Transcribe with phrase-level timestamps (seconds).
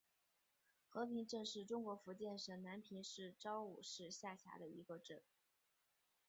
[0.89, 5.21] 和平镇是中国福建省南平市邵武市下辖的一个镇。